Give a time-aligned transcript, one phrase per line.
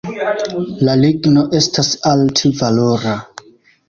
[0.87, 3.13] La ligno estas alt-valora.